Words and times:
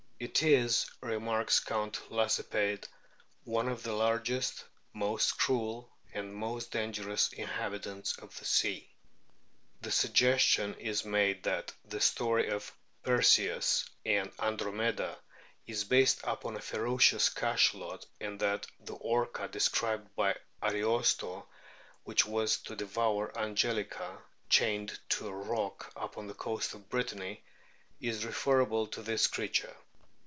"It 0.23 0.43
is," 0.43 0.85
remarks 1.01 1.59
Count 1.59 1.99
Lacepede, 2.11 2.87
"one 3.43 3.67
of 3.67 3.81
the 3.81 3.93
largest, 3.93 4.63
most 4.93 5.39
cruel, 5.39 5.89
and 6.13 6.35
most 6.35 6.69
dangerous 6.71 7.33
inhabitants 7.33 8.15
of 8.17 8.37
the 8.37 8.45
sea." 8.45 8.87
The 9.81 9.89
suggestion 9.89 10.75
is 10.75 11.03
made 11.03 11.41
that 11.43 11.73
the 11.85 11.99
story 11.99 12.49
of 12.51 12.71
Perseus 13.01 13.89
and 14.05 14.31
Andromeda 14.37 15.17
is 15.65 15.85
based 15.85 16.21
upon 16.23 16.55
a 16.55 16.61
ferocious 16.61 17.27
Cachalot, 17.27 18.05
and 18.19 18.39
that 18.41 18.67
the 18.79 18.93
Orca 18.93 19.47
described 19.47 20.15
by 20.15 20.35
Ariosto, 20.61 21.47
which 22.03 22.27
was 22.27 22.57
to 22.57 22.75
devour 22.75 23.35
Angelica 23.35 24.21
chained 24.49 24.99
to 25.09 25.25
a 25.25 25.29
SPERM 25.29 25.33
WHALES 25.33 25.47
207 25.49 25.49
rock 25.49 25.93
upon 25.95 26.27
the 26.27 26.35
coast 26.35 26.75
of 26.75 26.89
Brittany, 26.89 27.43
is 27.99 28.23
referable 28.23 28.85
to 28.85 29.01
this 29.01 29.25
creature. 29.25 29.75